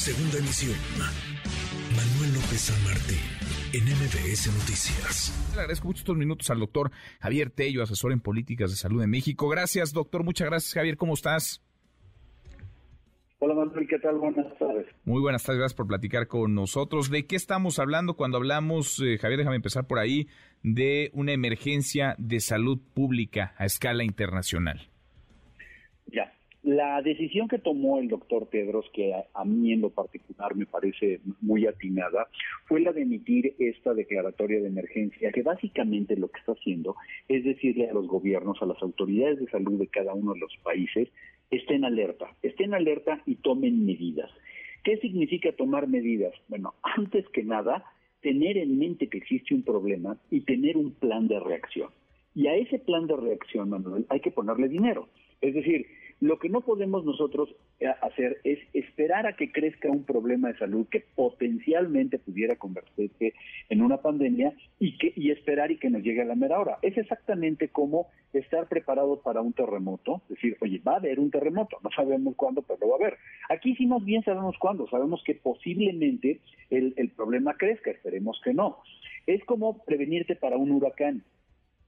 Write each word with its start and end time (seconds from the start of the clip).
Segunda 0.00 0.38
emisión. 0.38 0.74
Manuel 1.94 2.32
López 2.32 2.72
San 2.72 2.84
Martín, 2.84 3.20
en 3.74 3.84
MBS 3.84 4.46
Noticias. 4.46 5.52
Le 5.54 5.60
agradezco 5.60 5.88
mucho 5.88 5.98
estos 5.98 6.16
minutos 6.16 6.48
al 6.48 6.58
doctor 6.58 6.90
Javier 7.20 7.50
Tello, 7.50 7.82
asesor 7.82 8.12
en 8.12 8.20
políticas 8.20 8.70
de 8.70 8.78
salud 8.78 9.02
de 9.02 9.06
México. 9.06 9.46
Gracias, 9.50 9.92
doctor. 9.92 10.24
Muchas 10.24 10.48
gracias, 10.48 10.72
Javier. 10.72 10.96
¿Cómo 10.96 11.12
estás? 11.12 11.62
Hola 13.40 13.52
Manuel, 13.52 13.86
¿qué 13.86 13.98
tal? 13.98 14.16
Buenas 14.16 14.46
tardes. 14.58 14.86
Muy 15.04 15.20
buenas 15.20 15.44
tardes, 15.44 15.58
gracias 15.58 15.76
por 15.76 15.86
platicar 15.86 16.28
con 16.28 16.54
nosotros. 16.54 17.10
¿De 17.10 17.26
qué 17.26 17.36
estamos 17.36 17.78
hablando 17.78 18.14
cuando 18.14 18.38
hablamos, 18.38 19.02
eh, 19.04 19.18
Javier, 19.18 19.40
déjame 19.40 19.56
empezar 19.56 19.86
por 19.86 19.98
ahí, 19.98 20.28
de 20.62 21.10
una 21.12 21.32
emergencia 21.32 22.14
de 22.16 22.40
salud 22.40 22.80
pública 22.94 23.54
a 23.58 23.66
escala 23.66 24.02
internacional? 24.02 24.88
Ya, 26.06 26.32
la 26.62 27.00
decisión 27.00 27.48
que 27.48 27.58
tomó 27.58 27.98
el 27.98 28.08
doctor 28.08 28.48
Pedros, 28.48 28.84
que 28.92 29.14
a, 29.14 29.44
mí 29.44 29.72
en 29.72 29.80
lo 29.80 29.90
particular 29.90 30.54
me 30.54 30.66
parece 30.66 31.20
muy 31.40 31.66
atinada, 31.66 32.28
fue 32.66 32.80
la 32.80 32.92
de 32.92 33.02
emitir 33.02 33.54
esta 33.58 33.94
declaratoria 33.94 34.60
de 34.60 34.68
emergencia, 34.68 35.32
que 35.32 35.42
básicamente 35.42 36.16
lo 36.16 36.28
que 36.28 36.40
está 36.40 36.52
haciendo 36.52 36.96
es 37.28 37.44
decirle 37.44 37.88
a 37.88 37.94
los 37.94 38.06
gobiernos, 38.06 38.60
a 38.60 38.66
las 38.66 38.80
autoridades 38.82 39.40
de 39.40 39.46
salud 39.46 39.78
de 39.78 39.86
cada 39.86 40.12
uno 40.12 40.34
de 40.34 40.40
los 40.40 40.54
países, 40.62 41.08
estén 41.50 41.84
alerta, 41.84 42.34
estén 42.42 42.74
alerta 42.74 43.22
y 43.24 43.36
tomen 43.36 43.86
medidas. 43.86 44.30
¿Qué 44.84 44.98
significa 44.98 45.52
tomar 45.52 45.88
medidas? 45.88 46.34
Bueno, 46.48 46.74
antes 46.82 47.26
que 47.30 47.42
nada, 47.42 47.84
tener 48.20 48.58
en 48.58 48.78
mente 48.78 49.08
que 49.08 49.18
existe 49.18 49.54
un 49.54 49.62
problema 49.62 50.18
y 50.30 50.40
tener 50.42 50.76
un 50.76 50.92
plan 50.92 51.26
de 51.26 51.40
reacción. 51.40 51.88
Y 52.34 52.46
a 52.46 52.54
ese 52.54 52.78
plan 52.78 53.06
de 53.06 53.16
reacción, 53.16 53.70
Manuel, 53.70 54.06
hay 54.08 54.20
que 54.20 54.30
ponerle 54.30 54.68
dinero. 54.68 55.08
Es 55.40 55.54
decir, 55.54 55.86
lo 56.20 56.38
que 56.38 56.50
no 56.50 56.60
podemos 56.60 57.04
nosotros 57.04 57.48
eh, 57.80 57.86
hacer 58.02 58.40
es 58.44 58.58
esperar 58.74 59.26
a 59.26 59.36
que 59.36 59.50
crezca 59.50 59.90
un 59.90 60.04
problema 60.04 60.48
de 60.48 60.58
salud 60.58 60.86
que 60.90 61.00
potencialmente 61.00 62.18
pudiera 62.18 62.56
convertirse 62.56 63.32
en 63.70 63.80
una 63.80 64.02
pandemia 64.02 64.52
y 64.78 64.98
que 64.98 65.14
y 65.16 65.30
esperar 65.30 65.70
y 65.70 65.78
que 65.78 65.88
nos 65.88 66.02
llegue 66.02 66.20
a 66.20 66.26
la 66.26 66.34
mera 66.34 66.60
hora. 66.60 66.78
Es 66.82 66.98
exactamente 66.98 67.68
como 67.68 68.08
estar 68.34 68.68
preparados 68.68 69.20
para 69.20 69.40
un 69.40 69.54
terremoto, 69.54 70.20
decir, 70.28 70.58
oye, 70.60 70.80
va 70.86 70.92
a 70.92 70.96
haber 70.96 71.18
un 71.18 71.30
terremoto, 71.30 71.78
no 71.82 71.90
sabemos 71.90 72.34
cuándo, 72.36 72.60
pero 72.62 72.78
lo 72.82 72.88
va 72.88 72.94
a 72.96 72.98
haber. 72.98 73.18
Aquí 73.48 73.74
sí 73.76 73.86
más 73.86 74.04
bien 74.04 74.22
sabemos 74.22 74.56
cuándo, 74.58 74.86
sabemos 74.88 75.22
que 75.24 75.34
posiblemente 75.34 76.40
el, 76.68 76.92
el 76.98 77.08
problema 77.10 77.54
crezca, 77.54 77.90
esperemos 77.90 78.38
que 78.44 78.52
no. 78.52 78.78
Es 79.26 79.42
como 79.44 79.82
prevenirte 79.84 80.36
para 80.36 80.58
un 80.58 80.70
huracán, 80.70 81.24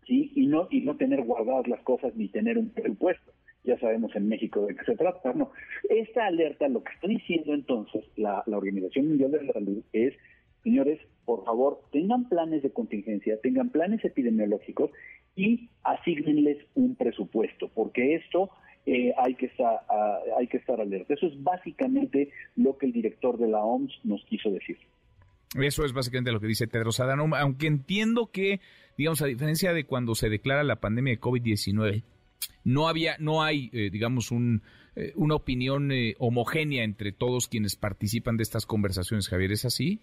¿sí? 0.06 0.32
Y 0.34 0.46
no, 0.46 0.68
y 0.70 0.80
no 0.80 0.96
tener 0.96 1.22
guardadas 1.22 1.68
las 1.68 1.82
cosas 1.82 2.16
ni 2.16 2.28
tener 2.28 2.56
un 2.56 2.70
presupuesto 2.70 3.30
ya 3.64 3.78
sabemos 3.78 4.14
en 4.16 4.28
México 4.28 4.66
de 4.66 4.74
qué 4.74 4.84
se 4.84 4.96
trata. 4.96 5.32
No, 5.34 5.52
esta 5.88 6.26
alerta, 6.26 6.68
lo 6.68 6.82
que 6.82 6.92
está 6.92 7.08
diciendo 7.08 7.54
entonces 7.54 8.04
la, 8.16 8.42
Organización 8.46 9.08
Mundial 9.08 9.32
de 9.32 9.44
la 9.44 9.52
Salud 9.52 9.82
es, 9.92 10.14
señores, 10.62 11.00
por 11.24 11.44
favor, 11.44 11.80
tengan 11.92 12.28
planes 12.28 12.62
de 12.62 12.70
contingencia, 12.70 13.38
tengan 13.40 13.70
planes 13.70 14.04
epidemiológicos 14.04 14.90
y 15.36 15.68
asignenles 15.84 16.58
un 16.74 16.96
presupuesto, 16.96 17.70
porque 17.74 18.16
esto 18.16 18.50
eh, 18.84 19.14
hay 19.16 19.36
que 19.36 19.46
estar 19.46 19.80
hay 20.36 20.46
que 20.48 20.56
estar 20.56 20.80
alerta. 20.80 21.14
Eso 21.14 21.26
es 21.26 21.42
básicamente 21.42 22.30
lo 22.56 22.76
que 22.76 22.86
el 22.86 22.92
director 22.92 23.38
de 23.38 23.48
la 23.48 23.60
OMS 23.60 23.92
nos 24.04 24.24
quiso 24.24 24.50
decir. 24.50 24.76
Eso 25.54 25.84
es 25.84 25.92
básicamente 25.92 26.32
lo 26.32 26.40
que 26.40 26.46
dice 26.46 26.66
Tedros 26.66 26.98
Adhanom, 26.98 27.34
aunque 27.34 27.66
entiendo 27.66 28.30
que, 28.32 28.60
digamos, 28.96 29.20
a 29.20 29.26
diferencia 29.26 29.72
de 29.74 29.84
cuando 29.84 30.14
se 30.14 30.30
declara 30.30 30.64
la 30.64 30.76
pandemia 30.76 31.12
de 31.12 31.20
COVID-19, 31.20 32.02
no 32.64 32.88
había, 32.88 33.16
no 33.18 33.42
hay, 33.42 33.70
eh, 33.72 33.90
digamos, 33.90 34.30
un, 34.30 34.62
eh, 34.96 35.12
una 35.16 35.34
opinión 35.34 35.92
eh, 35.92 36.14
homogénea 36.18 36.84
entre 36.84 37.12
todos 37.12 37.48
quienes 37.48 37.76
participan 37.76 38.36
de 38.36 38.42
estas 38.42 38.66
conversaciones, 38.66 39.28
Javier, 39.28 39.52
¿es 39.52 39.64
así? 39.64 40.00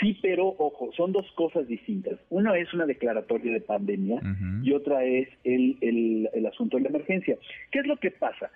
Sí, 0.00 0.16
pero 0.22 0.46
ojo, 0.46 0.90
son 0.96 1.10
dos 1.10 1.26
cosas 1.34 1.66
distintas. 1.66 2.20
Una 2.30 2.56
es 2.56 2.72
una 2.72 2.86
declaratoria 2.86 3.52
de 3.52 3.60
pandemia 3.60 4.20
y 4.62 4.72
otra 4.72 5.04
es 5.04 5.28
el, 5.42 5.76
el, 5.80 6.28
el, 6.32 6.46
asunto 6.46 6.76
de 6.76 6.84
la 6.84 6.90
emergencia. 6.90 7.36
¿Qué 7.72 7.80
es 7.80 7.86
lo 7.86 7.96
que 7.96 8.12
pasa? 8.12 8.50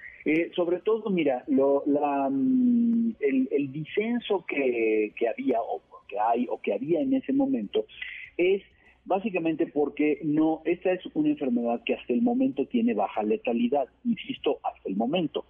sobre 0.54 0.78
todo, 0.78 1.10
mira, 1.10 1.42
lo, 1.48 1.82
la, 1.84 2.28
mm, 2.30 3.16
el, 3.18 3.48
el 3.50 3.72
disenso 3.72 4.44
que, 4.46 5.12
que 5.16 5.28
había 5.28 5.60
o 5.60 5.82
que 6.06 6.16
hay 6.16 6.46
o 6.48 6.60
que 6.60 6.74
había 6.74 7.00
en 7.00 7.14
ese 7.14 7.32
momento 7.32 7.86
es 8.36 8.62
Básicamente 9.04 9.66
porque 9.66 10.20
no, 10.22 10.62
esta 10.64 10.92
es 10.92 11.00
una 11.14 11.30
enfermedad 11.30 11.82
que 11.84 11.94
hasta 11.94 12.12
el 12.12 12.22
momento 12.22 12.66
tiene 12.66 12.94
baja 12.94 13.22
letalidad, 13.22 13.86
insisto, 14.04 14.58
hasta 14.62 14.88
el 14.88 14.96
momento. 14.96 15.44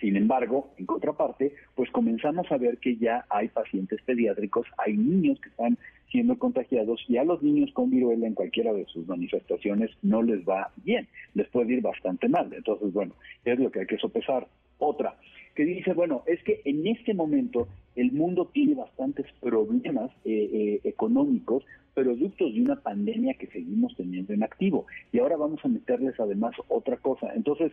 Sin 0.00 0.16
embargo, 0.16 0.72
en 0.76 0.86
contraparte, 0.86 1.54
pues 1.74 1.90
comenzamos 1.90 2.50
a 2.52 2.56
ver 2.56 2.78
que 2.78 2.96
ya 2.96 3.24
hay 3.30 3.48
pacientes 3.48 4.00
pediátricos, 4.02 4.66
hay 4.76 4.96
niños 4.96 5.40
que 5.40 5.48
están 5.48 5.76
siendo 6.10 6.38
contagiados 6.38 7.04
y 7.08 7.16
a 7.16 7.24
los 7.24 7.42
niños 7.42 7.72
con 7.72 7.90
viruela 7.90 8.26
en 8.26 8.34
cualquiera 8.34 8.72
de 8.72 8.86
sus 8.86 9.06
manifestaciones 9.08 9.90
no 10.02 10.22
les 10.22 10.46
va 10.48 10.70
bien, 10.84 11.08
les 11.34 11.48
puede 11.48 11.74
ir 11.74 11.82
bastante 11.82 12.28
mal. 12.28 12.52
Entonces, 12.52 12.92
bueno, 12.92 13.14
es 13.44 13.58
lo 13.58 13.70
que 13.70 13.80
hay 13.80 13.86
que 13.86 13.98
sopesar. 13.98 14.46
Otra, 14.78 15.16
que 15.58 15.64
dice, 15.64 15.92
bueno, 15.92 16.22
es 16.26 16.40
que 16.44 16.62
en 16.66 16.86
este 16.86 17.14
momento 17.14 17.66
el 17.96 18.12
mundo 18.12 18.48
tiene 18.54 18.76
bastantes 18.76 19.26
problemas 19.40 20.08
eh, 20.24 20.48
eh, 20.52 20.80
económicos 20.84 21.64
productos 21.94 22.54
de 22.54 22.60
una 22.60 22.76
pandemia 22.76 23.34
que 23.34 23.48
seguimos 23.48 23.92
teniendo 23.96 24.32
en 24.32 24.44
activo. 24.44 24.86
Y 25.10 25.18
ahora 25.18 25.36
vamos 25.36 25.58
a 25.64 25.68
meterles 25.68 26.14
además 26.20 26.54
otra 26.68 26.96
cosa. 26.98 27.32
Entonces, 27.34 27.72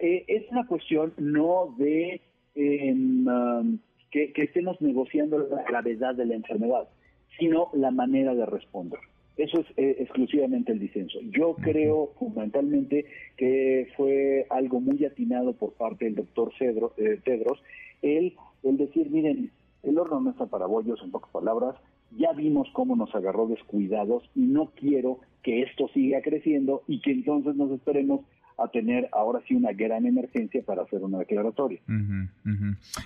eh, 0.00 0.24
es 0.28 0.48
una 0.52 0.64
cuestión 0.68 1.12
no 1.16 1.74
de 1.76 2.20
em, 2.54 3.26
que, 4.12 4.32
estemos 4.36 4.80
negociando 4.80 5.40
la 5.40 5.64
gravedad 5.64 6.14
de 6.14 6.26
la 6.26 6.36
enfermedad, 6.36 6.88
sino 7.36 7.70
la 7.72 7.90
manera 7.90 8.32
de 8.32 8.46
responder. 8.46 9.00
Eso 9.42 9.60
es 9.60 10.00
exclusivamente 10.00 10.72
el 10.72 10.78
disenso. 10.78 11.18
Yo 11.30 11.54
creo 11.56 12.12
fundamentalmente 12.18 13.06
que 13.36 13.88
fue 13.96 14.46
algo 14.50 14.80
muy 14.80 15.04
atinado 15.04 15.52
por 15.54 15.72
parte 15.72 16.04
del 16.04 16.14
doctor 16.14 16.52
Cedro, 16.58 16.94
Tedros 17.24 17.60
el, 18.02 18.34
el 18.62 18.76
decir, 18.76 19.10
miren, 19.10 19.50
el 19.82 19.98
horno 19.98 20.20
no 20.20 20.30
está 20.30 20.46
para 20.46 20.66
bollos, 20.66 21.00
en 21.02 21.10
pocas 21.10 21.30
palabras, 21.30 21.76
ya 22.16 22.32
vimos 22.32 22.68
cómo 22.72 22.94
nos 22.94 23.14
agarró 23.14 23.46
descuidados 23.48 24.28
y 24.34 24.40
no 24.40 24.70
quiero 24.76 25.18
que 25.42 25.62
esto 25.62 25.88
siga 25.88 26.20
creciendo 26.20 26.82
y 26.86 27.00
que 27.00 27.10
entonces 27.10 27.56
nos 27.56 27.70
esperemos 27.72 28.20
a 28.58 28.68
tener 28.68 29.08
ahora 29.12 29.40
sí 29.46 29.54
una 29.54 29.72
gran 29.72 30.06
emergencia 30.06 30.62
para 30.64 30.82
hacer 30.82 31.02
una 31.02 31.18
declaratoria. 31.18 31.80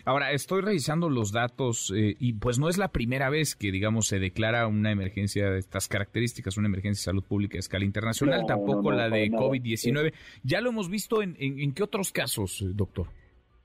Ahora, 0.04 0.32
estoy 0.32 0.62
revisando 0.62 1.08
los 1.08 1.32
datos 1.32 1.92
eh, 1.96 2.16
y 2.18 2.34
pues 2.34 2.58
no 2.58 2.68
es 2.68 2.78
la 2.78 2.88
primera 2.88 3.30
vez 3.30 3.56
que, 3.56 3.70
digamos, 3.70 4.06
se 4.06 4.18
declara 4.18 4.66
una 4.66 4.92
emergencia 4.92 5.50
de 5.50 5.58
estas 5.58 5.88
características, 5.88 6.56
una 6.56 6.68
emergencia 6.68 7.00
de 7.00 7.16
salud 7.16 7.24
pública 7.24 7.58
a 7.58 7.60
escala 7.60 7.84
internacional, 7.84 8.44
tampoco 8.46 8.90
la 8.90 9.08
de 9.08 9.30
COVID-19. 9.30 10.12
Ya 10.42 10.60
lo 10.60 10.70
hemos 10.70 10.90
visto 10.90 11.22
en, 11.22 11.36
en 11.38 11.72
qué 11.72 11.82
otros 11.82 12.12
casos, 12.12 12.62
eh, 12.62 12.66
doctor. 12.74 13.08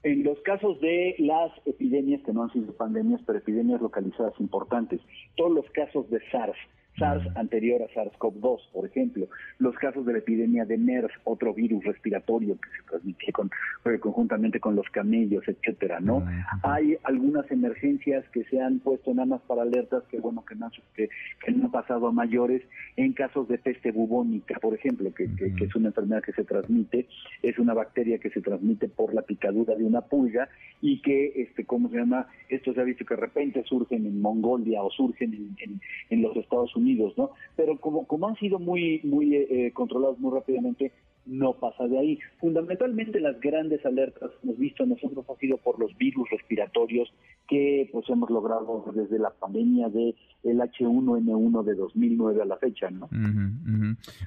En 0.03 0.23
los 0.23 0.39
casos 0.41 0.79
de 0.81 1.15
las 1.19 1.51
epidemias, 1.65 2.21
que 2.23 2.33
no 2.33 2.43
han 2.43 2.51
sido 2.51 2.73
pandemias, 2.73 3.21
pero 3.25 3.37
epidemias 3.37 3.81
localizadas 3.81 4.33
importantes, 4.39 4.99
todos 5.37 5.51
los 5.51 5.69
casos 5.71 6.09
de 6.09 6.19
SARS, 6.31 6.57
SARS 6.97 7.25
anterior 7.35 7.81
a 7.81 7.87
SARS-CoV-2, 7.93 8.59
por 8.73 8.85
ejemplo, 8.85 9.27
los 9.59 9.75
casos 9.75 10.05
de 10.05 10.13
la 10.13 10.19
epidemia 10.19 10.65
de 10.65 10.77
MERS, 10.77 11.11
otro 11.23 11.53
virus 11.53 11.83
respiratorio 11.83 12.57
que 12.59 12.69
se 12.69 12.89
transmite 12.89 13.31
con, 13.31 13.49
eh, 13.85 13.99
conjuntamente 13.99 14.59
con 14.59 14.75
los 14.75 14.87
camellos, 14.89 15.43
etcétera, 15.47 15.99
¿no? 15.99 16.25
Hay 16.63 16.97
algunas 17.03 17.49
emergencias 17.49 18.25
que 18.29 18.43
se 18.45 18.59
han 18.59 18.79
puesto 18.79 19.13
nada 19.13 19.25
más 19.25 19.41
para 19.41 19.61
alertas 19.61 20.03
que 20.09 20.19
bueno 20.19 20.43
que 20.45 20.55
no, 20.55 20.69
que, 20.95 21.09
no 21.51 21.65
han 21.65 21.71
pasado 21.71 22.07
a 22.07 22.11
mayores 22.11 22.61
en 22.97 23.13
casos 23.13 23.47
de 23.47 23.57
peste 23.57 23.91
bubónica, 23.91 24.59
por 24.59 24.73
ejemplo, 24.73 25.13
que, 25.13 25.29
que, 25.35 25.63
es 25.63 25.75
una 25.75 25.89
enfermedad 25.89 26.21
que 26.21 26.33
se 26.33 26.43
transmite, 26.43 27.07
es 27.41 27.57
una 27.57 27.73
bacteria 27.73 28.17
que 28.17 28.29
se 28.29 28.41
transmite 28.41 28.89
por 28.89 29.13
la 29.13 29.21
picadura 29.21 29.75
de 29.75 29.85
una 29.85 30.01
pulga 30.01 30.49
y 30.81 31.01
que, 31.01 31.31
este, 31.35 31.65
¿cómo 31.65 31.89
se 31.89 31.97
llama? 31.97 32.27
Esto 32.49 32.73
se 32.73 32.81
ha 32.81 32.83
visto 32.83 33.05
que 33.05 33.15
de 33.15 33.21
repente 33.21 33.63
surgen 33.63 34.05
en 34.05 34.21
Mongolia 34.21 34.83
o 34.83 34.89
surgen 34.91 35.33
en, 35.33 35.55
en, 35.59 35.81
en 36.09 36.21
los 36.21 36.35
Estados 36.35 36.75
Unidos 36.75 36.80
Unidos, 36.81 37.13
¿no? 37.17 37.31
Pero 37.55 37.77
como, 37.77 38.05
como 38.05 38.27
han 38.27 38.35
sido 38.35 38.59
muy, 38.59 39.01
muy 39.03 39.35
eh, 39.35 39.47
eh, 39.49 39.71
controlados 39.71 40.19
muy 40.19 40.33
rápidamente, 40.33 40.91
no 41.25 41.53
pasa 41.53 41.87
de 41.87 41.99
ahí. 41.99 42.19
Fundamentalmente 42.39 43.19
las 43.19 43.39
grandes 43.39 43.85
alertas 43.85 44.31
hemos 44.43 44.57
visto 44.57 44.85
nosotros 44.85 45.25
ha 45.29 45.35
sido 45.39 45.57
por 45.57 45.79
los 45.79 45.95
virus 45.97 46.29
respiratorios 46.29 47.13
que 47.47 47.89
pues 47.91 48.09
hemos 48.09 48.29
logrado 48.29 48.85
desde 48.93 49.19
la 49.19 49.29
pandemia 49.29 49.89
de 49.89 50.15
el 50.43 50.57
H1N1 50.57 51.63
de 51.63 51.75
2009 51.75 52.41
a 52.41 52.45
la 52.45 52.57
fecha, 52.57 52.89
¿no? 52.89 53.07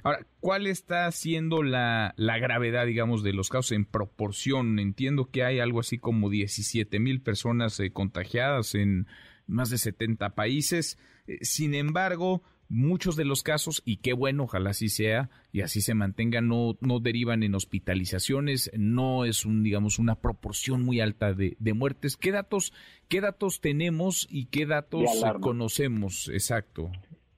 Ahora, 0.03 0.25
¿cuál 0.39 0.67
está 0.67 1.11
siendo 1.11 1.63
la, 1.63 2.13
la 2.17 2.37
gravedad, 2.37 2.85
digamos, 2.85 3.23
de 3.23 3.33
los 3.33 3.49
casos 3.49 3.73
en 3.73 3.85
proporción? 3.85 4.79
Entiendo 4.79 5.29
que 5.31 5.43
hay 5.43 5.59
algo 5.59 5.81
así 5.81 5.97
como 5.97 6.29
17 6.29 6.99
mil 6.99 7.21
personas 7.21 7.79
eh, 7.79 7.91
contagiadas 7.91 8.75
en 8.75 9.07
más 9.47 9.69
de 9.69 9.77
70 9.77 10.35
países. 10.35 10.97
Eh, 11.27 11.37
sin 11.41 11.73
embargo, 11.73 12.41
muchos 12.69 13.15
de 13.15 13.25
los 13.25 13.43
casos, 13.43 13.81
y 13.85 13.97
qué 13.97 14.13
bueno, 14.13 14.43
ojalá 14.43 14.71
así 14.71 14.89
sea, 14.89 15.29
y 15.51 15.61
así 15.61 15.81
se 15.81 15.93
mantenga, 15.93 16.41
no, 16.41 16.77
no 16.81 16.99
derivan 16.99 17.43
en 17.43 17.55
hospitalizaciones, 17.55 18.71
no 18.77 19.25
es 19.25 19.45
un, 19.45 19.63
digamos, 19.63 19.99
una 19.99 20.15
proporción 20.15 20.83
muy 20.83 20.99
alta 20.99 21.33
de, 21.33 21.55
de 21.59 21.73
muertes. 21.73 22.17
¿Qué 22.17 22.31
datos, 22.31 22.73
qué 23.07 23.21
datos 23.21 23.61
tenemos 23.61 24.27
y 24.29 24.45
qué 24.47 24.65
datos 24.65 25.03
conocemos? 25.41 26.29
Exacto. 26.29 26.91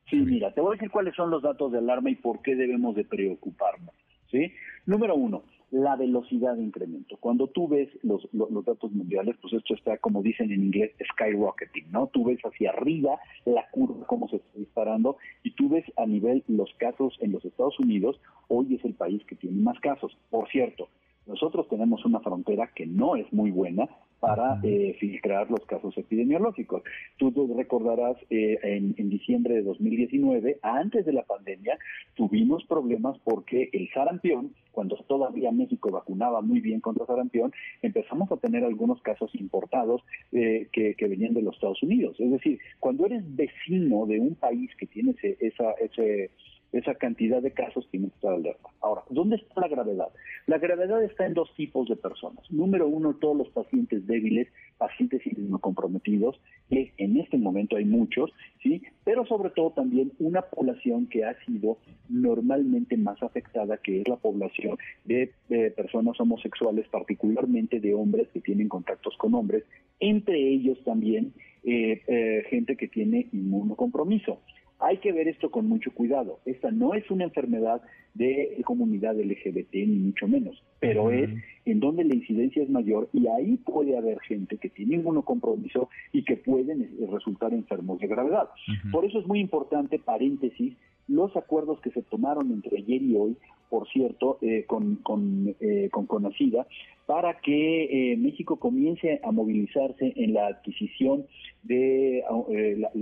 Sí, 0.10 0.16
mira, 0.16 0.54
te 0.54 0.62
voy 0.62 0.72
a 0.72 0.76
decir 0.76 0.90
cuáles 0.90 1.16
son 1.16 1.30
los 1.30 1.44
datos 1.44 1.72
de 1.72 1.80
alarma 1.80 2.10
y 2.10 2.16
por 2.16 2.42
qué 2.42 2.56
debemos 2.56 2.96
de 2.96 3.04
preocuparnos. 3.04 3.94
¿sí? 4.32 4.54
Número 4.86 5.16
uno, 5.16 5.44
la 5.72 5.96
velocidad 5.96 6.56
de 6.56 6.64
incremento. 6.64 7.18
Cuando 7.18 7.48
tú 7.48 7.68
ves 7.68 7.90
los, 8.02 8.28
los, 8.32 8.64
datos 8.64 8.92
mundiales, 8.92 9.36
pues 9.42 9.54
esto 9.54 9.74
está, 9.74 9.98
como 9.98 10.22
dicen 10.22 10.52
en 10.52 10.64
inglés, 10.64 10.92
skyrocketing, 11.14 11.92
¿no? 11.92 12.08
Tú 12.08 12.26
ves 12.26 12.40
hacia 12.42 12.72
arriba 12.72 13.20
la 13.46 13.70
curva, 13.72 14.06
cómo 14.08 14.30
se 14.30 14.38
está 14.38 14.60
disparando, 14.60 15.18
y 15.44 15.52
tú 15.52 15.70
ves 15.70 15.86
a 15.98 16.06
nivel 16.06 16.44
los 16.48 16.74
casos 16.78 17.18
en 17.20 17.34
los 17.34 17.44
Estados 17.44 17.80
Unidos, 17.80 18.20
hoy 18.48 18.76
es 18.76 18.86
el 18.86 18.94
país 18.94 19.24
que 19.26 19.36
tiene 19.36 19.62
más 19.62 19.80
casos. 19.80 20.18
Por 20.30 20.48
cierto, 20.50 20.88
nosotros 21.26 21.68
tenemos 21.68 22.06
una 22.06 22.22
frontera 22.22 22.72
que 22.74 22.86
no 22.86 23.18
es 23.18 23.32
muy 23.34 23.52
buena 23.52 23.90
para 24.20 24.60
eh, 24.64 24.96
filtrar 25.00 25.50
los 25.50 25.66
casos 25.66 25.98
epidemiológicos. 25.98 26.84
Tú 27.18 27.32
recordarás, 27.56 28.18
eh, 28.30 28.58
en, 28.64 28.96
en, 28.98 29.10
diciembre 29.10 29.56
de 29.56 29.64
2019, 29.64 30.60
antes 30.62 31.06
de 31.06 31.14
la 31.14 31.24
pandemia, 31.24 31.78
tuvimos 32.16 32.64
problemas 32.66 33.18
porque 33.24 33.70
el 33.74 33.90
sarampión, 33.94 34.54
cuando 34.72 34.96
todavía 35.08 35.52
México 35.52 35.92
vacunaba 35.92 36.42
muy 36.42 36.60
bien 36.60 36.82
contra 36.82 37.06
sarampión, 37.06 37.52
empezamos 37.82 38.32
a 38.32 38.38
tener 38.38 38.64
algunos 38.64 39.02
casos 39.02 39.34
importados 39.36 40.02
eh, 40.32 40.68
que, 40.72 40.96
que, 40.96 41.08
venían 41.08 41.34
de 41.34 41.42
los 41.42 41.56
Estados 41.56 41.82
Unidos. 41.84 42.20
Es 42.20 42.32
decir, 42.32 42.60
cuando 42.80 43.06
eres 43.06 43.24
vecino 43.36 44.06
de 44.06 44.20
un 44.20 44.36
país 44.36 44.70
que 44.78 44.88
tiene 44.88 45.12
ese, 45.12 45.38
esa, 45.40 45.72
ese 45.74 46.32
esa 46.72 46.96
cantidad 46.96 47.42
de 47.42 47.52
casos 47.52 47.88
tiene 47.90 48.10
que 48.10 48.16
estar 48.16 48.34
alerta. 48.34 48.70
Ahora, 48.82 49.04
¿dónde 49.10 49.38
está 49.38 49.62
la 49.62 49.68
gravedad? 49.68 50.10
La 50.48 50.58
gravedad 50.58 51.04
está 51.04 51.26
en 51.26 51.34
dos 51.34 51.54
tipos 51.56 51.88
de 51.88 51.96
personas. 51.96 52.50
Número 52.52 52.88
uno, 52.88 53.16
todos 53.16 53.38
los 53.38 53.50
pacientes 53.50 54.06
débiles, 54.06 54.48
pacientes 54.78 55.22
inmunocomprometidos, 55.26 56.40
que 56.70 56.94
en 56.98 57.18
este 57.18 57.38
momento 57.38 57.78
hay 57.78 57.86
muchos, 57.86 58.32
¿sí? 58.62 58.84
Pero 59.04 59.26
sobre 59.26 59.50
todo 59.52 59.72
también 59.72 60.12
una 60.20 60.42
población 60.42 61.08
que 61.08 61.24
ha 61.26 61.38
sido 61.46 61.78
normalmente 62.10 62.98
más 62.98 63.22
afectada, 63.24 63.78
que 63.78 64.02
es 64.02 64.08
la 64.08 64.18
población 64.18 64.78
de, 65.06 65.34
personas 65.76 66.20
homosexuales, 66.20 66.88
particularmente 66.90 67.80
de 67.80 67.94
hombres 67.94 68.28
que 68.34 68.42
tienen 68.42 68.68
contactos 68.68 69.16
con 69.18 69.34
hombres, 69.34 69.64
entre 70.00 70.38
ellos 70.38 70.78
también 70.84 71.34
eh, 71.64 72.02
eh, 72.08 72.44
gente 72.50 72.76
que 72.76 72.88
tiene 72.88 73.28
inmunocompromiso. 73.32 74.40
Hay 74.80 74.98
que 74.98 75.12
ver 75.12 75.28
esto 75.28 75.50
con 75.50 75.68
mucho 75.68 75.92
cuidado. 75.92 76.40
Esta 76.46 76.70
no 76.72 76.94
es 76.94 77.10
una 77.10 77.24
enfermedad 77.24 77.82
de 78.14 78.62
comunidad 78.66 79.16
LGBT, 79.16 79.74
ni 79.74 79.98
mucho 79.98 80.28
menos, 80.28 80.64
pero 80.80 81.12
es 81.12 81.30
en 81.66 81.80
donde 81.80 82.04
la 82.04 82.16
incidencia 82.16 82.64
es 82.64 82.70
mayor 82.70 83.10
y 83.14 83.28
ahí 83.28 83.58
puede 83.58 83.98
haber 83.98 84.20
gente 84.22 84.58
que 84.58 84.70
tiene 84.70 84.96
inmunocompromiso 84.96 85.90
y 86.12 86.24
que 86.24 86.38
pueden 86.38 86.82
eh, 86.84 87.08
resultar 87.12 87.54
enfermos 87.54 88.00
de 88.00 88.08
gravedad. 88.08 88.50
Por 88.92 89.06
eso 89.06 89.20
es 89.20 89.28
muy 89.28 89.40
importante, 89.40 90.00
paréntesis, 90.00 90.74
los 91.08 91.36
acuerdos 91.38 91.80
que 91.82 91.92
se 91.92 92.02
tomaron 92.02 92.52
entre 92.52 92.80
ayer 92.80 93.02
y 93.02 93.16
hoy, 93.16 93.38
por 93.70 93.88
cierto, 93.88 94.40
eh, 94.42 94.66
con, 94.66 94.98
con, 94.98 95.56
eh, 95.60 95.90
con 95.92 96.06
Conocida, 96.06 96.68
para 97.06 97.40
que 97.40 98.16
México 98.20 98.58
comience 98.58 99.22
a 99.24 99.32
movilizarse 99.32 100.12
en 100.16 100.34
la 100.34 100.48
adquisición 100.48 101.26
de 101.64 102.24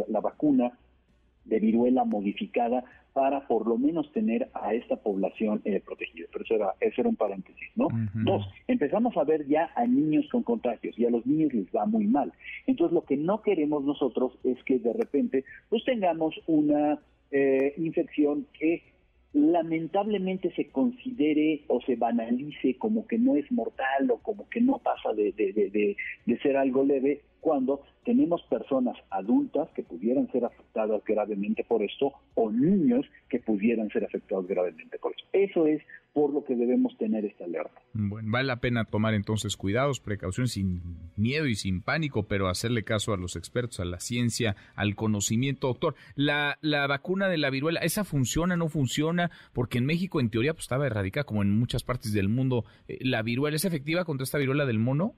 la 0.08 0.20
vacuna 0.20 0.78
de 1.46 1.60
viruela 1.60 2.04
modificada 2.04 2.84
para 3.14 3.48
por 3.48 3.66
lo 3.66 3.78
menos 3.78 4.12
tener 4.12 4.50
a 4.54 4.74
esta 4.74 4.98
población 4.98 5.62
eh, 5.64 5.80
protegida. 5.80 6.28
Pero 6.34 6.44
eso 6.44 6.56
era, 6.56 6.74
eso 6.82 7.02
era 7.02 7.10
un 7.10 7.16
paréntesis, 7.16 7.70
¿no? 7.76 7.88
Dos, 8.14 8.46
empezamos 8.68 9.16
a 9.16 9.24
ver 9.24 9.48
ya 9.48 9.72
a 9.76 9.88
niños 9.88 10.28
con 10.30 10.44
contagios 10.44 11.00
y 11.00 11.06
a 11.06 11.10
los 11.10 11.26
niños 11.26 11.54
les 11.54 11.68
va 11.68 11.86
muy 11.86 12.08
mal. 12.08 12.34
Entonces 12.68 12.94
lo 12.94 13.06
que 13.06 13.16
no 13.16 13.42
queremos 13.42 13.86
nosotros 13.86 14.38
es 14.44 14.62
que 14.66 14.80
de 14.80 14.92
repente 14.92 15.46
pues 15.70 15.86
tengamos 15.86 16.36
una 16.46 17.00
eh, 17.32 17.74
infección 17.78 18.48
que 18.60 18.84
lamentablemente 19.36 20.50
se 20.56 20.70
considere 20.70 21.66
o 21.68 21.82
se 21.82 21.98
banalice 21.98 22.78
como 22.78 23.06
que 23.06 23.18
no 23.18 23.36
es 23.36 23.52
mortal 23.52 24.10
o 24.10 24.18
como 24.20 24.48
que 24.50 24.62
no 24.62 24.80
pasa 24.80 25.14
de, 25.14 25.34
de, 25.34 25.52
de, 25.52 25.98
de 26.26 26.40
ser 26.40 26.56
algo 26.56 26.86
leve 26.86 27.22
cuando 27.42 27.82
tenemos 28.06 28.42
personas 28.44 28.96
adultas 29.10 29.70
que 29.76 29.84
pudieran 29.84 30.32
ser 30.32 30.46
afectadas 30.46 31.04
gravemente 31.04 31.66
por 31.66 31.84
esto 31.84 32.14
o 32.36 32.50
niños 32.50 33.06
que 33.30 33.40
pudieran 33.40 33.90
ser 33.90 34.06
afectados 34.06 34.48
gravemente 34.48 34.98
por 35.00 35.12
esto. 35.12 35.28
Eso 35.34 35.68
es 35.68 35.82
por 36.16 36.34
lo 36.34 36.46
que 36.46 36.56
debemos 36.56 36.98
tener 36.98 37.26
esta 37.26 37.44
alerta. 37.44 37.82
Bueno, 37.92 38.32
vale 38.32 38.48
la 38.48 38.62
pena 38.62 38.86
tomar 38.86 39.14
entonces 39.14 39.58
cuidados, 39.58 40.00
precauciones 40.00 40.54
sin 40.54 40.82
miedo 41.18 41.46
y 41.46 41.56
sin 41.56 41.82
pánico, 41.82 42.24
pero 42.24 42.48
hacerle 42.48 42.86
caso 42.86 43.14
a 43.14 43.18
los 43.18 43.36
expertos, 43.36 43.82
a 43.82 43.86
la 43.86 44.00
ciencia, 44.00 44.56
al 44.76 44.96
conocimiento. 44.96 45.68
Doctor, 45.68 45.96
la, 46.16 46.58
la 46.62 46.88
vacuna 46.88 47.28
de 47.28 47.38
la 47.38 47.50
viruela, 47.50 47.82
¿esa 47.82 48.06
funciona, 48.06 48.56
no 48.56 48.70
funciona? 48.70 49.30
Porque 49.52 49.78
en 49.78 49.86
México 49.86 50.22
en 50.22 50.30
teoría 50.30 50.54
pues, 50.54 50.64
estaba 50.64 50.88
erradicada 50.88 51.26
como 51.26 51.42
en 51.42 51.52
muchas 51.52 51.84
partes 51.84 52.14
del 52.14 52.30
mundo. 52.30 52.64
Eh, 52.88 52.98
¿La 53.02 53.22
viruela 53.22 53.58
es 53.58 53.66
efectiva 53.66 54.06
contra 54.06 54.24
esta 54.24 54.38
viruela 54.38 54.66
del 54.66 54.80
mono? 54.80 55.16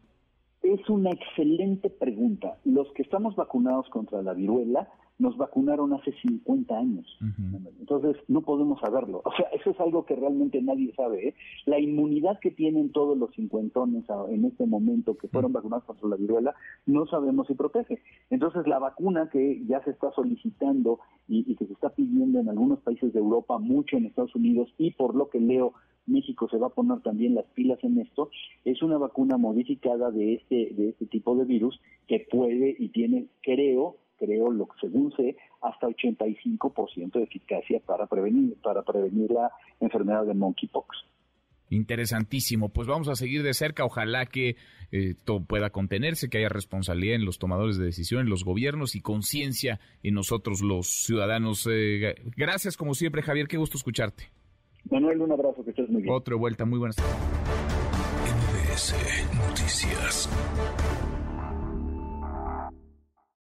Es 0.64 0.90
una 0.90 1.12
excelente 1.12 1.92
pregunta. 1.92 2.58
Los 2.66 2.92
que 2.94 3.04
estamos 3.04 3.36
vacunados 3.36 3.88
contra 3.90 4.24
la 4.24 4.34
viruela 4.34 4.90
nos 5.20 5.38
vacunaron 5.38 5.94
hace 5.94 6.12
50 6.22 6.78
años. 6.78 7.06
Entonces, 7.80 8.18
no 8.28 8.42
podemos 8.42 8.80
saberlo. 8.80 9.22
O 9.26 9.32
sea, 9.36 9.48
eso 9.54 9.72
es 9.72 9.80
algo 9.80 10.06
que 10.06 10.16
realmente 10.16 10.62
nadie 10.62 10.94
sabe. 10.96 11.30
¿eh? 11.30 11.36
La 11.66 11.80
inmunidad 11.80 12.40
que 12.40 12.52
tienen 12.52 12.92
todos 12.92 13.18
los 13.18 13.34
cincuentones 13.34 14.06
en 14.30 14.46
este 14.46 14.66
momento 14.66 15.18
que 15.18 15.28
fueron 15.28 15.54
vacunados 15.54 15.86
contra 15.86 16.08
la 16.08 16.16
viruela, 16.16 16.56
no 16.86 17.06
sabemos 17.08 17.48
si 17.48 17.56
protege. 17.56 18.02
Entonces, 18.30 18.68
la 18.68 18.80
vacuna 18.80 19.30
que 19.30 19.64
ya 19.66 19.84
se 19.84 19.92
está 19.92 20.12
solicitando 20.12 21.00
y, 21.28 21.52
y 21.52 21.56
que 21.56 21.66
se 21.66 21.74
está 21.74 21.90
pidiendo 21.90 22.40
en 22.40 22.50
algunos 22.50 22.80
países 22.80 23.14
de 23.14 23.20
Europa, 23.20 23.58
mucho 23.58 23.98
en 23.98 24.06
Estados 24.06 24.36
Unidos 24.36 24.74
y 24.78 24.92
por 24.92 25.16
lo 25.16 25.30
que 25.30 25.40
leo 25.40 25.74
México 26.08 26.48
se 26.50 26.58
va 26.58 26.68
a 26.68 26.74
poner 26.74 27.02
también 27.02 27.36
las 27.36 27.46
pilas 27.48 27.84
en 27.84 28.00
esto, 28.00 28.30
es 28.66 28.82
una 28.82 28.98
vacuna 28.98 29.38
modificada 29.38 30.10
de 30.10 30.36
este, 30.36 30.74
de 30.74 30.90
este 30.90 31.06
tipo 31.06 31.36
de 31.36 31.46
virus 31.46 31.80
que 32.08 32.26
puede 32.32 32.76
y 32.80 32.90
tiene, 32.90 33.28
creo, 33.44 33.98
creo, 34.18 34.52
lo 34.52 34.68
que 34.68 34.80
según 34.82 35.14
sé, 35.16 35.38
hasta 35.62 35.88
85% 35.88 37.12
de 37.14 37.24
eficacia 37.24 37.80
para 37.86 38.08
prevenir, 38.08 38.56
para 38.62 38.84
prevenir 38.84 39.32
la 39.32 39.52
enfermedad 39.80 40.26
de 40.26 40.34
monkeypox. 40.34 40.98
Interesantísimo. 41.70 42.70
Pues 42.70 42.88
vamos 42.88 43.10
a 43.10 43.16
seguir 43.16 43.44
de 43.44 43.54
cerca. 43.54 43.84
Ojalá 43.84 44.26
que 44.26 44.56
eh, 44.92 45.16
todo 45.26 45.44
pueda 45.44 45.70
contenerse, 45.70 46.30
que 46.30 46.38
haya 46.38 46.50
responsabilidad 46.50 47.16
en 47.16 47.26
los 47.26 47.40
tomadores 47.40 47.78
de 47.78 47.86
decisión, 47.86 48.22
en 48.22 48.30
los 48.30 48.46
gobiernos 48.46 48.96
y 48.96 49.02
conciencia 49.02 49.80
en 50.04 50.14
nosotros 50.14 50.62
los 50.62 50.88
ciudadanos. 50.88 51.68
Eh, 51.70 52.16
gracias 52.38 52.78
como 52.78 52.94
siempre, 52.94 53.22
Javier. 53.22 53.48
Qué 53.48 53.58
gusto 53.58 53.78
escucharte. 53.78 54.32
Manuel, 54.90 55.22
un 55.22 55.34
abrazo, 55.34 55.64
que 55.64 55.72
estés 55.72 55.90
muy 55.90 56.04
bien. 56.04 56.14
Otra 56.14 56.36
vuelta, 56.36 56.64
muy 56.64 56.80
buenas 56.80 56.96
tardes. 56.96 57.38
Noticias. 59.36 60.30